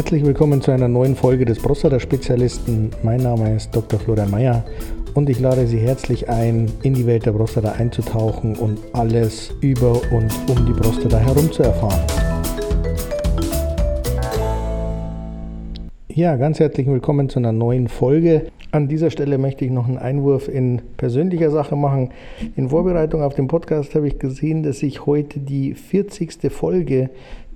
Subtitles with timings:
[0.00, 2.88] Herzlich willkommen zu einer neuen Folge des Prostata-Spezialisten.
[3.02, 4.00] Mein Name ist Dr.
[4.00, 4.64] Florian Mayer
[5.12, 10.00] und ich lade Sie herzlich ein, in die Welt der Prostata einzutauchen und alles über
[10.10, 12.00] und um die Prostata herum zu erfahren.
[16.08, 18.46] Ja, ganz herzlich willkommen zu einer neuen Folge.
[18.70, 22.08] An dieser Stelle möchte ich noch einen Einwurf in persönlicher Sache machen.
[22.56, 26.50] In Vorbereitung auf den Podcast habe ich gesehen, dass ich heute die 40.
[26.50, 27.10] Folge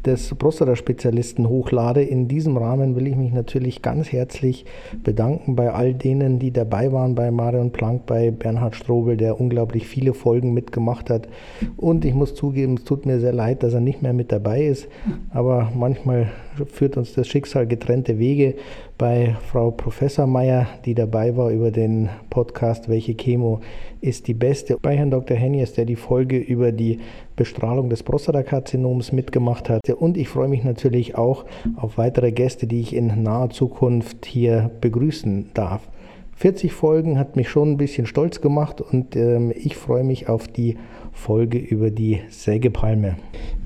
[0.06, 2.02] des Prostata-Spezialisten hochlade.
[2.02, 4.64] In diesem Rahmen will ich mich natürlich ganz herzlich
[5.02, 9.86] bedanken bei all denen, die dabei waren, bei Marion Planck, bei Bernhard Strobel, der unglaublich
[9.86, 11.28] viele Folgen mitgemacht hat.
[11.76, 14.64] Und ich muss zugeben, es tut mir sehr leid, dass er nicht mehr mit dabei
[14.64, 14.88] ist.
[15.30, 16.30] Aber manchmal
[16.66, 18.54] führt uns das Schicksal getrennte Wege.
[18.96, 23.60] Bei Frau Professor Meyer, die dabei war über den Podcast Welche Chemo
[24.00, 24.76] ist die beste.
[24.80, 25.36] Bei Herrn Dr.
[25.36, 27.00] Hennies, der die Folge über die
[27.34, 29.96] Bestrahlung des Prostatakarzinoms mitgemacht hatte.
[29.96, 34.70] Und ich freue mich natürlich auch auf weitere Gäste, die ich in naher Zukunft hier
[34.80, 35.88] begrüßen darf.
[36.36, 40.48] 40 Folgen hat mich schon ein bisschen stolz gemacht und ähm, ich freue mich auf
[40.48, 40.76] die
[41.12, 43.16] Folge über die Sägepalme.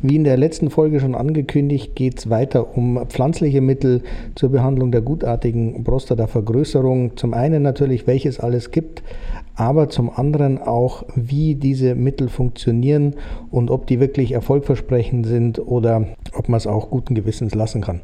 [0.02, 4.02] Wie in der letzten Folge schon angekündigt, geht es weiter um pflanzliche Mittel
[4.34, 7.16] zur Behandlung der gutartigen Prostatavergrößerung.
[7.16, 9.02] Zum einen natürlich, welches alles gibt,
[9.56, 13.16] aber zum anderen auch, wie diese Mittel funktionieren
[13.50, 18.02] und ob die wirklich erfolgversprechend sind oder ob man es auch guten Gewissens lassen kann.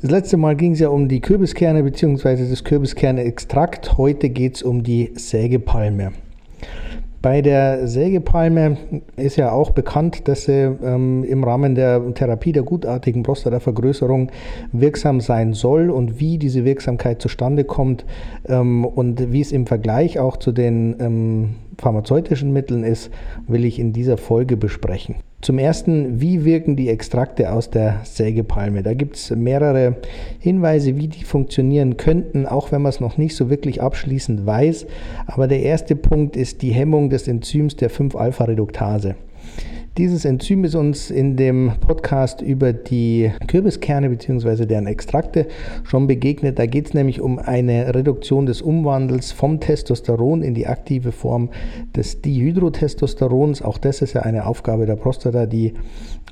[0.00, 2.48] Das letzte Mal ging es ja um die Kürbiskerne bzw.
[2.48, 3.98] das Kürbiskerne-Extrakt.
[3.98, 6.12] Heute geht es um die Sägepalme.
[7.22, 8.78] Bei der Sägepalme
[9.16, 14.32] ist ja auch bekannt, dass sie ähm, im Rahmen der Therapie der gutartigen Prostatavergrößerung
[14.72, 18.04] wirksam sein soll und wie diese Wirksamkeit zustande kommt
[18.48, 23.12] ähm, und wie es im Vergleich auch zu den ähm, pharmazeutischen Mitteln ist,
[23.46, 25.14] will ich in dieser Folge besprechen.
[25.42, 28.84] Zum ersten, wie wirken die Extrakte aus der Sägepalme?
[28.84, 29.96] Da gibt es mehrere
[30.38, 34.86] Hinweise, wie die funktionieren könnten, auch wenn man es noch nicht so wirklich abschließend weiß.
[35.26, 39.16] Aber der erste Punkt ist die Hemmung des Enzyms der 5-Alpha-Reduktase.
[39.98, 44.64] Dieses Enzym ist uns in dem Podcast über die Kürbiskerne bzw.
[44.64, 45.48] deren Extrakte
[45.84, 46.58] schon begegnet.
[46.58, 51.50] Da geht es nämlich um eine Reduktion des Umwandels vom Testosteron in die aktive Form
[51.94, 53.60] des Dihydrotestosterons.
[53.60, 55.74] Auch das ist ja eine Aufgabe der Prostata, die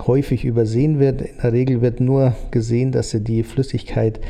[0.06, 1.22] häufig übersehen wird.
[1.22, 4.20] In der Regel wird nur gesehen, dass sie die Flüssigkeit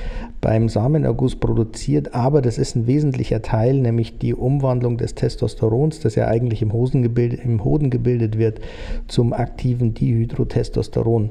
[0.41, 6.15] beim Samenerguss produziert, aber das ist ein wesentlicher Teil, nämlich die Umwandlung des Testosterons, das
[6.15, 8.61] ja eigentlich im, im Hoden gebildet wird,
[9.07, 11.31] zum aktiven Dihydrotestosteron.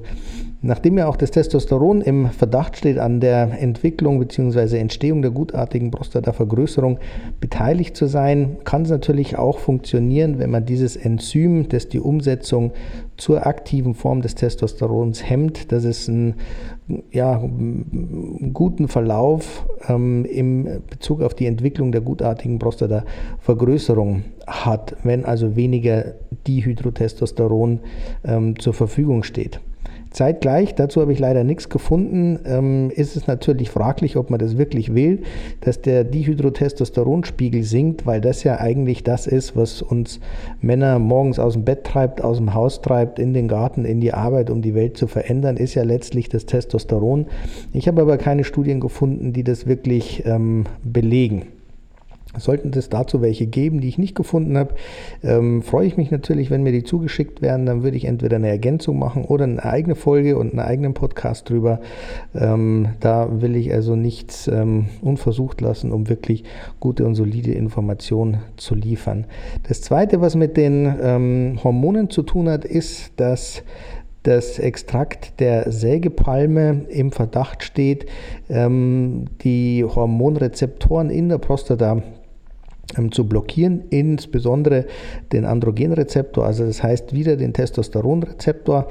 [0.62, 4.78] Nachdem ja auch das Testosteron im Verdacht steht, an der Entwicklung bzw.
[4.78, 7.00] Entstehung der gutartigen Prostatavergrößerung
[7.40, 12.74] beteiligt zu sein, kann es natürlich auch funktionieren, wenn man dieses Enzym, das die Umsetzung
[13.16, 16.34] zur aktiven Form des Testosterons hemmt, dass es einen
[17.10, 17.42] ja,
[18.52, 26.16] guten Verlauf ähm, im Bezug auf die Entwicklung der gutartigen Prostatavergrößerung hat, wenn also weniger
[26.48, 27.80] Dihydrotestosteron
[28.26, 29.62] ähm, zur Verfügung steht.
[30.12, 34.58] Zeitgleich, dazu habe ich leider nichts gefunden, ähm, ist es natürlich fraglich, ob man das
[34.58, 35.22] wirklich will,
[35.62, 40.20] dass der Dihydrotestosteronspiegel sinkt, weil das ja eigentlich das ist, was uns
[40.62, 44.14] Männer morgens aus dem Bett treibt, aus dem Haus treibt, in den Garten, in die
[44.14, 47.28] Arbeit, um die Welt zu verändern, ist ja letztlich das Testosteron.
[47.74, 51.44] Ich habe aber keine Studien gefunden, die das wirklich ähm, belegen.
[52.38, 54.76] Sollten es dazu welche geben, die ich nicht gefunden habe,
[55.24, 57.66] ähm, freue ich mich natürlich, wenn mir die zugeschickt werden.
[57.66, 61.50] Dann würde ich entweder eine Ergänzung machen oder eine eigene Folge und einen eigenen Podcast
[61.50, 61.80] drüber.
[62.36, 66.44] Ähm, da will ich also nichts ähm, unversucht lassen, um wirklich
[66.80, 69.26] gute und solide Informationen zu liefern.
[69.68, 73.64] Das Zweite, was mit den ähm, Hormonen zu tun hat, ist, dass
[74.24, 78.06] das Extrakt der Sägepalme im Verdacht steht,
[78.50, 82.04] ähm, die Hormonrezeptoren in der Prostata
[83.12, 84.86] zu blockieren, insbesondere
[85.32, 88.88] den Androgenrezeptor, also das heißt wieder den Testosteronrezeptor,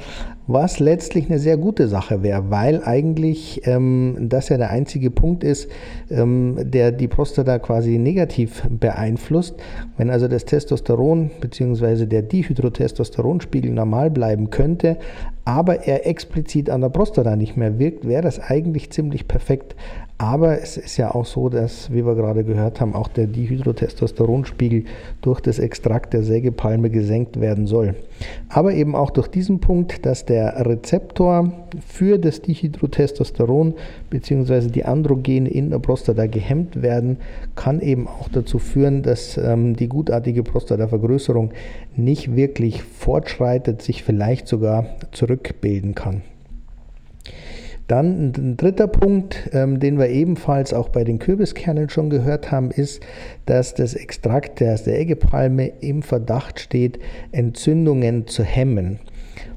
[0.46, 5.44] was letztlich eine sehr gute Sache wäre, weil eigentlich ähm, das ja der einzige Punkt
[5.44, 5.68] ist,
[6.10, 9.56] ähm, der die Prostata quasi negativ beeinflusst.
[9.98, 12.06] Wenn also das Testosteron bzw.
[12.06, 14.96] der Dihydrotestosteronspiegel normal bleiben könnte,
[15.44, 19.74] aber er explizit an der Prostata nicht mehr wirkt, wäre das eigentlich ziemlich perfekt
[20.20, 24.84] aber es ist ja auch so, dass, wie wir gerade gehört haben, auch der Dihydrotestosteronspiegel
[25.22, 27.94] durch das Extrakt der Sägepalme gesenkt werden soll.
[28.48, 31.52] Aber eben auch durch diesen Punkt, dass der Rezeptor
[31.86, 33.74] für das Dihydrotestosteron
[34.10, 34.70] bzw.
[34.70, 37.18] die Androgene in der Prostata gehemmt werden,
[37.54, 41.52] kann eben auch dazu führen, dass ähm, die gutartige Prostatavergrößerung
[41.94, 46.22] nicht wirklich fortschreitet, sich vielleicht sogar zurückbilden kann.
[47.88, 52.70] Dann ein dritter Punkt, ähm, den wir ebenfalls auch bei den Kürbiskernen schon gehört haben,
[52.70, 53.02] ist,
[53.46, 56.98] dass das Extrakt der Sägepalme im Verdacht steht,
[57.32, 59.00] Entzündungen zu hemmen.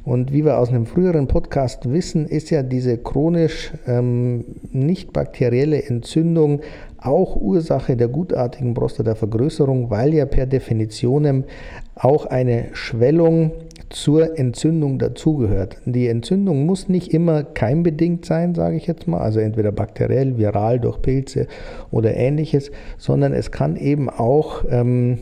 [0.04, 5.84] Und wie wir aus einem früheren Podcast wissen, ist ja diese chronisch ähm, nicht bakterielle
[5.84, 6.62] Entzündung
[6.98, 11.44] auch Ursache der gutartigen Prostatavergrößerung, weil ja per Definition
[11.96, 13.52] auch eine Schwellung
[13.92, 15.78] zur Entzündung dazugehört.
[15.86, 20.80] Die Entzündung muss nicht immer keimbedingt sein, sage ich jetzt mal, also entweder bakteriell, viral
[20.80, 21.48] durch Pilze
[21.92, 25.20] oder ähnliches, sondern es kann eben auch ähm,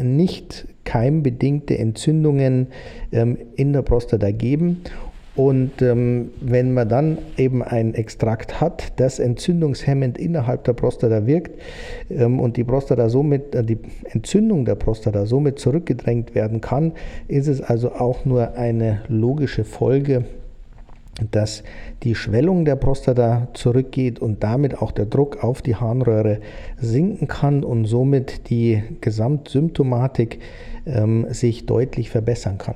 [0.00, 2.68] nicht keimbedingte Entzündungen
[3.12, 4.82] ähm, in der Prostata geben.
[5.34, 11.58] Und ähm, wenn man dann eben ein Extrakt hat, das entzündungshemmend innerhalb der Prostata wirkt
[12.10, 16.92] ähm, und die Prostata somit, äh, die Entzündung der Prostata somit zurückgedrängt werden kann,
[17.28, 20.24] ist es also auch nur eine logische Folge,
[21.30, 21.62] dass
[22.02, 26.40] die Schwellung der Prostata zurückgeht und damit auch der Druck auf die Harnröhre
[26.78, 30.40] sinken kann und somit die Gesamtsymptomatik
[30.84, 32.74] ähm, sich deutlich verbessern kann.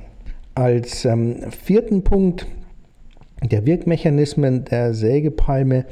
[0.57, 2.47] Als ähm, vierten Punkt
[3.43, 5.85] der Wirkmechanismen der Sägepalme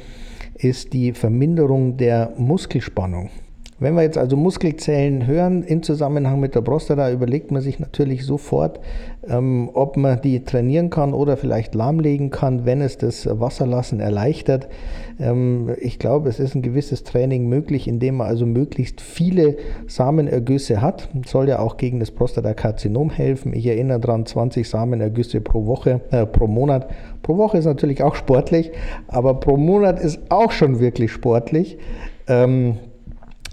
[0.56, 3.30] ist die Verminderung der Muskelspannung.
[3.78, 8.26] Wenn wir jetzt also Muskelzellen hören in Zusammenhang mit der Prostata, überlegt man sich natürlich
[8.26, 8.80] sofort,
[9.28, 14.70] ähm, ob man die trainieren kann oder vielleicht lahmlegen kann, wenn es das Wasserlassen erleichtert.
[15.20, 19.58] Ähm, ich glaube, es ist ein gewisses Training möglich, indem man also möglichst viele
[19.88, 21.10] Samenergüsse hat.
[21.26, 23.54] Soll ja auch gegen das Prostatakarzinom helfen.
[23.54, 26.90] Ich erinnere daran, 20 Samenergüsse pro Woche, äh, pro Monat.
[27.24, 28.72] Pro Woche ist natürlich auch sportlich,
[29.10, 31.78] aber pro Monat ist auch schon wirklich sportlich.
[32.28, 32.78] Ähm,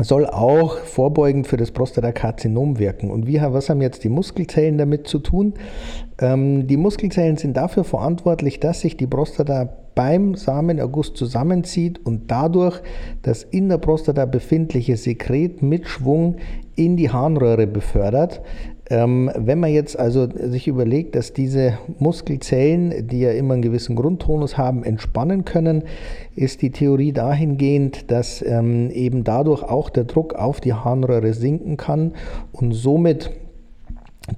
[0.05, 3.11] soll auch vorbeugend für das Prostatakarzinom wirken.
[3.11, 5.55] Und wie, was haben jetzt die Muskelzellen damit zu tun?
[6.21, 12.81] Ähm, die Muskelzellen sind dafür verantwortlich, dass sich die Prostata beim Samenerguss zusammenzieht und dadurch
[13.23, 16.37] das in der Prostata befindliche Sekret mit Schwung
[16.75, 18.41] in die Harnröhre befördert.
[18.93, 23.97] Ähm, wenn man jetzt also sich überlegt, dass diese Muskelzellen, die ja immer einen gewissen
[23.97, 25.85] Grundtonus haben, entspannen können,
[26.37, 31.79] ist die Theorie dahingehend, dass ähm, eben dadurch auch der Druck auf die Harnröhre sinken
[31.79, 32.13] kann
[32.53, 33.31] und somit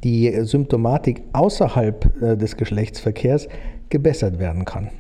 [0.05, 3.49] die Symptomatik außerhalb äh, des Geschlechtsverkehrs
[3.89, 4.91] gebessert werden kann.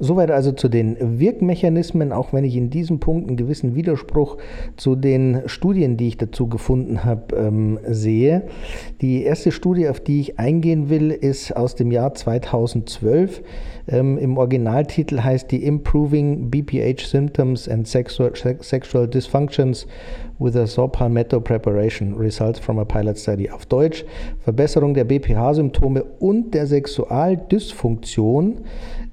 [0.00, 4.38] Soweit also zu den Wirkmechanismen, auch wenn ich in diesem Punkt einen gewissen Widerspruch
[4.76, 8.42] zu den Studien, die ich dazu gefunden habe, ähm, sehe.
[9.00, 13.42] Die erste Studie, auf die ich eingehen will, ist aus dem Jahr 2012.
[13.86, 19.86] Ähm, Im Originaltitel heißt die Improving BPH Symptoms and Sexual, Sexual Dysfunctions
[20.38, 23.48] with a Saw Palmetto Preparation Results from a Pilot Study.
[23.50, 24.04] Auf Deutsch
[24.40, 28.62] Verbesserung der BPH-Symptome und der Sexualdysfunktion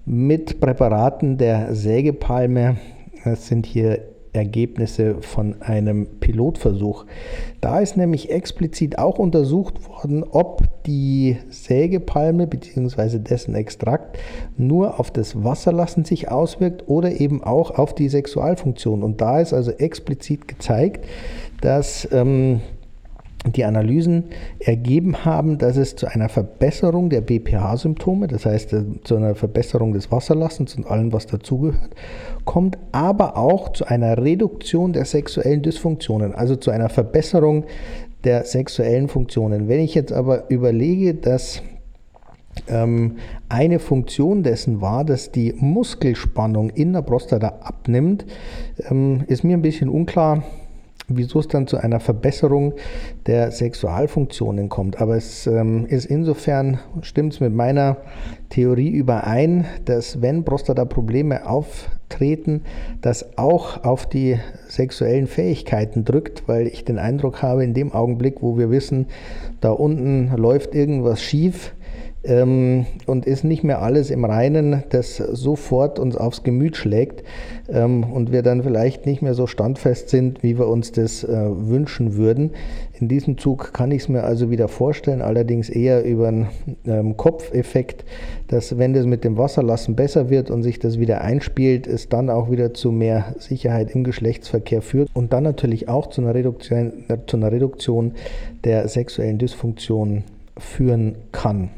[0.06, 2.78] mit Präparaten der Sägepalme.
[3.24, 4.00] Das sind hier
[4.34, 7.06] Ergebnisse von einem Pilotversuch.
[7.60, 13.20] Da ist nämlich explizit auch untersucht worden, ob die Sägepalme bzw.
[13.20, 14.18] dessen Extrakt
[14.58, 19.04] nur auf das Wasserlassen sich auswirkt oder eben auch auf die Sexualfunktion.
[19.04, 21.06] Und da ist also explizit gezeigt,
[21.60, 22.62] dass ähm,
[23.46, 24.26] die Analysen
[24.60, 29.94] ergeben haben, dass es zu einer Verbesserung der BPH-Symptome, das heißt äh, zu einer Verbesserung
[29.94, 31.96] des Wasserlassens und allem, was dazugehört,
[32.46, 37.66] kommt, aber auch zu einer Reduktion der sexuellen Dysfunktionen, also zu einer Verbesserung
[38.24, 39.68] der sexuellen Funktionen.
[39.68, 41.64] Wenn ich jetzt aber überlege, dass
[42.68, 43.18] ähm,
[43.50, 48.26] eine Funktion dessen war, dass die Muskelspannung in der Prostata abnimmt,
[48.90, 50.44] ähm, ist mir ein bisschen unklar,
[51.18, 52.74] wieso es dann zu einer Verbesserung
[53.28, 55.02] der Sexualfunktionen kommt.
[55.02, 57.98] Aber es ähm, ist insofern, stimmt es mit meiner
[58.50, 62.62] Theorie überein, dass wenn Prostata-Probleme auftreten,
[63.02, 64.38] das auch auf die
[64.68, 69.08] sexuellen Fähigkeiten drückt, weil ich den Eindruck habe, in dem Augenblick, wo wir wissen,
[69.62, 71.74] da unten läuft irgendwas schief,
[72.24, 77.24] ähm, und ist nicht mehr alles im Reinen, das sofort uns aufs Gemüt schlägt
[77.70, 81.28] ähm, und wir dann vielleicht nicht mehr so standfest sind, wie wir uns das äh,
[81.30, 82.52] wünschen würden.
[83.00, 86.50] In diesem Zug kann ich es mir also wieder vorstellen, allerdings eher über einen
[86.86, 88.06] ähm, Kopfeffekt,
[88.48, 92.30] dass wenn das mit dem Wasserlassen besser wird und sich das wieder einspielt, es dann
[92.30, 96.94] auch wieder zu mehr Sicherheit im Geschlechtsverkehr führt und dann natürlich auch zu einer Reduktion,
[97.08, 98.14] äh, zu einer Reduktion
[98.64, 100.24] der sexuellen Dysfunktion
[100.60, 101.72] führen kann.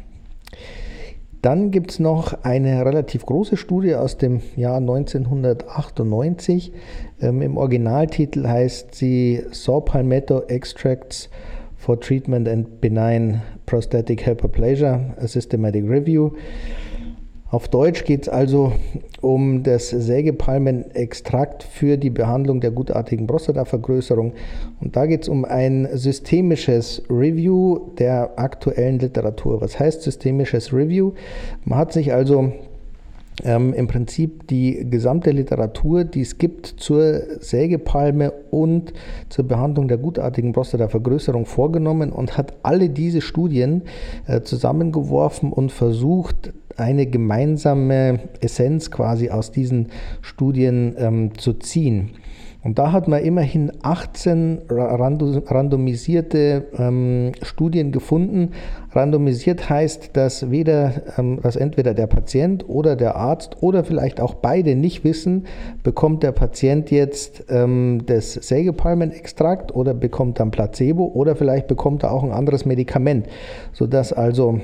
[1.44, 6.72] Dann gibt es noch eine relativ große Studie aus dem Jahr 1998.
[7.20, 11.30] Ähm, Im Originaltitel heißt sie Saw Palmetto Extracts
[11.76, 16.32] for Treatment and Benign Prostatic Hyperplasia, a Systematic Review.
[17.54, 18.74] Auf Deutsch geht es also
[19.22, 24.34] um das Sägepalmenextrakt für die Behandlung der gutartigen Prostatavergrößerung.
[24.82, 29.62] Und da geht es um ein systemisches Review der aktuellen Literatur.
[29.62, 31.12] Was heißt systemisches Review?
[31.64, 32.54] Man hat sich also
[33.44, 38.94] ähm, im Prinzip die gesamte Literatur, die es gibt zur Sägepalme und
[39.30, 43.84] zur Behandlung der gutartigen Prostatavergrößerung vorgenommen und hat alle diese Studien
[44.28, 49.90] äh, zusammengeworfen und versucht, eine gemeinsame Essenz quasi aus diesen
[50.22, 52.12] Studien ähm, zu ziehen.
[52.64, 58.52] Und da hat man immerhin 18 randomisierte ähm, Studien gefunden.
[58.94, 64.36] Randomisiert heißt, dass weder, ähm, dass entweder der Patient oder der Arzt oder vielleicht auch
[64.36, 65.46] beide nicht wissen,
[65.84, 72.14] bekommt der Patient jetzt ähm, das Sägepalmenextrakt oder bekommt dann Placebo oder vielleicht bekommt er
[72.14, 73.28] auch ein anderes Medikament,
[73.74, 74.62] sodass also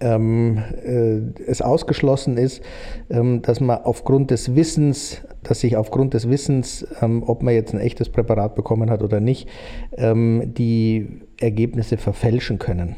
[0.00, 2.62] ähm, äh, es ausgeschlossen ist,
[3.10, 7.74] ähm, dass man aufgrund des Wissens, dass sich aufgrund des Wissens, ähm, ob man jetzt
[7.74, 9.48] ein echtes Präparat bekommen hat oder nicht,
[9.96, 12.96] ähm, die Ergebnisse verfälschen können.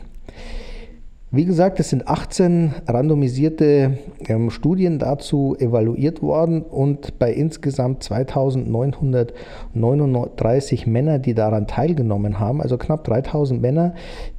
[1.35, 3.97] Wie gesagt, es sind 18 randomisierte
[4.29, 12.77] ähm, Studien dazu evaluiert worden und bei insgesamt 2939 Männern, die daran teilgenommen haben, also
[12.77, 13.95] knapp 3000 Männer,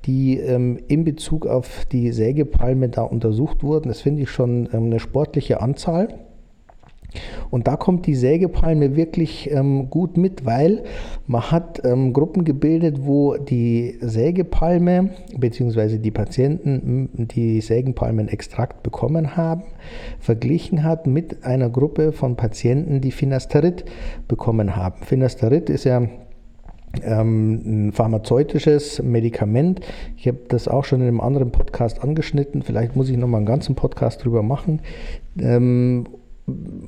[0.06, 3.88] die ähm, in Bezug auf die Sägepalme da untersucht wurden.
[3.88, 6.10] Das finde ich schon ähm, eine sportliche Anzahl.
[7.50, 10.84] Und da kommt die Sägepalme wirklich ähm, gut mit, weil
[11.28, 15.98] man hat ähm, Gruppen gebildet, wo die Sägepalme bzw.
[15.98, 19.64] die Patienten die Sägepalmenextrakt bekommen haben,
[20.20, 23.86] verglichen hat mit einer Gruppe von Patienten, die Finasterid
[24.28, 25.04] bekommen haben.
[25.04, 26.08] Finasterid ist ja
[27.02, 29.82] ähm, ein pharmazeutisches Medikament.
[30.18, 32.62] Ich habe das auch schon in einem anderen Podcast angeschnitten.
[32.62, 34.82] Vielleicht muss ich noch mal einen ganzen Podcast drüber machen.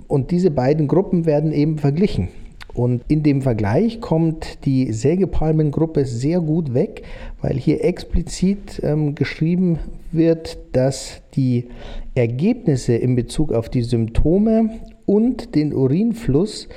[0.08, 2.30] Und diese beiden Gruppen werden eben verglichen.
[2.74, 7.04] Und in dem Vergleich kommt die Sägepalmengruppe sehr gut weg,
[7.42, 9.80] weil hier explizit ähm, geschrieben
[10.12, 11.70] wird, dass die
[12.16, 14.72] Ergebnisse in Bezug auf die Symptome
[15.06, 16.68] und den Urinfluss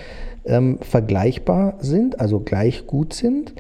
[0.45, 3.55] ähm, vergleichbar sind, also gleich gut sind,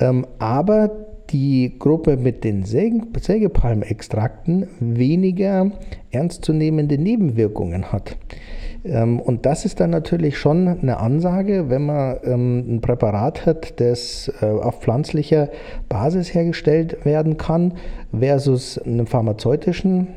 [0.00, 5.70] ähm, aber die Gruppe mit den Sägepalmextrakten weniger
[6.10, 8.16] ernstzunehmende Nebenwirkungen hat.
[8.84, 13.80] Ähm, und das ist dann natürlich schon eine Ansage, wenn man ähm, ein Präparat hat,
[13.80, 15.48] das äh, auf pflanzlicher
[15.88, 17.74] Basis hergestellt werden kann,
[18.16, 20.08] versus einem pharmazeutischen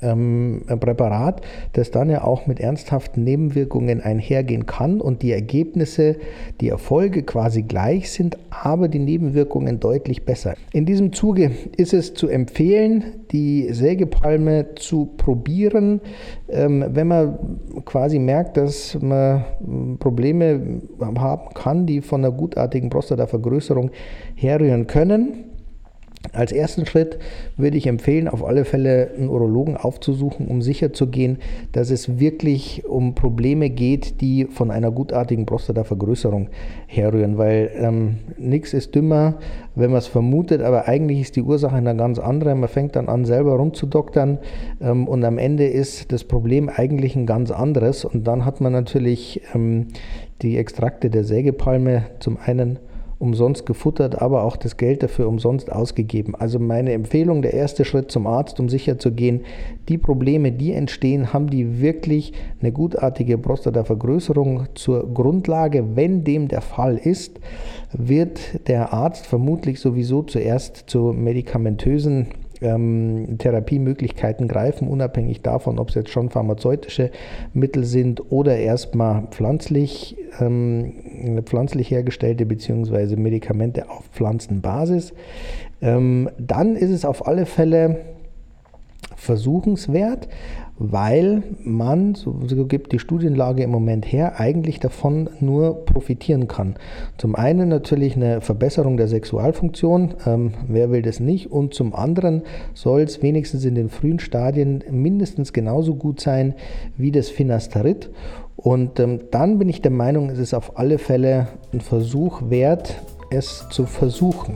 [0.00, 6.16] ähm, Präparat, das dann ja auch mit ernsthaften Nebenwirkungen einhergehen kann und die Ergebnisse,
[6.60, 10.54] die Erfolge quasi gleich sind, aber die Nebenwirkungen deutlich besser.
[10.72, 16.00] In diesem Zuge ist es zu empfehlen, die Sägepalme zu probieren,
[16.48, 17.38] ähm, wenn man
[17.84, 19.44] quasi merkt, dass man
[19.98, 23.90] Probleme haben kann, die von einer gutartigen Prostatavergrößerung
[24.34, 25.51] herrühren können
[26.32, 27.18] als ersten Schritt
[27.56, 31.38] würde ich empfehlen, auf alle Fälle einen Urologen aufzusuchen, um sicherzugehen,
[31.72, 36.48] dass es wirklich um Probleme geht, die von einer gutartigen Prostatavergrößerung
[36.86, 39.38] herrühren, weil ähm, nichts ist dümmer,
[39.74, 42.54] wenn man es vermutet, aber eigentlich ist die Ursache eine ganz andere.
[42.54, 44.38] Man fängt dann an, selber rumzudoktern
[44.80, 48.72] ähm, und am Ende ist das Problem eigentlich ein ganz anderes und dann hat man
[48.72, 49.88] natürlich ähm,
[50.40, 52.78] die Extrakte der Sägepalme zum einen
[53.22, 56.34] umsonst gefuttert, aber auch das Geld dafür umsonst ausgegeben.
[56.34, 59.42] Also meine Empfehlung, der erste Schritt zum Arzt, um sicher zu gehen,
[59.88, 65.94] die Probleme, die entstehen, haben die wirklich eine gutartige Prostatavergrößerung zur Grundlage.
[65.94, 67.38] Wenn dem der Fall ist,
[67.92, 72.26] wird der Arzt vermutlich sowieso zuerst zu medikamentösen
[72.62, 77.10] ähm, Therapiemöglichkeiten greifen, unabhängig davon, ob es jetzt schon pharmazeutische
[77.52, 83.16] Mittel sind oder erstmal pflanzlich, ähm, pflanzlich hergestellte bzw.
[83.16, 85.12] Medikamente auf Pflanzenbasis.
[85.80, 87.98] Ähm, dann ist es auf alle Fälle
[89.16, 90.28] versuchenswert,
[90.90, 92.34] weil man, so,
[92.66, 96.76] gibt die Studienlage im Moment her, eigentlich davon nur profitieren kann.
[97.18, 102.42] Zum einen natürlich eine Verbesserung der Sexualfunktion, ähm, wer will das nicht, und zum anderen
[102.74, 106.54] soll es wenigstens in den frühen Stadien mindestens genauso gut sein
[106.96, 108.10] wie das Finasterid.
[108.56, 113.02] Und ähm, dann bin ich der Meinung, es ist auf alle Fälle ein Versuch wert,
[113.30, 114.54] es zu versuchen.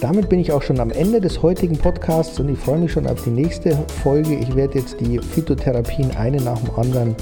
[0.00, 3.06] Damit bin ich auch schon am Ende des heutigen Podcasts und ich freue mich schon
[3.06, 4.34] auf die nächste Folge.
[4.34, 7.14] Ich werde jetzt die Phytotherapien eine nach, dem anderen,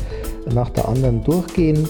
[0.55, 1.89] nach der anderen durchgehen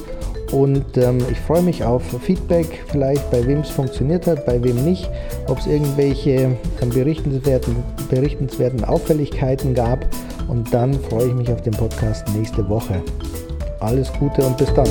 [0.53, 4.83] Und ähm, ich freue mich auf Feedback, vielleicht bei wem es funktioniert hat, bei wem
[4.85, 5.11] nicht,
[5.49, 7.77] ob es irgendwelche ähm, berichtenswerten,
[8.09, 10.07] berichtenswerten Auffälligkeiten gab.
[10.49, 13.03] Und dann freue ich mich auf den Podcast nächste Woche.
[13.81, 14.89] Alles Gute und bis dann.